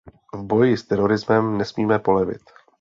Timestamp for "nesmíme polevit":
1.57-2.41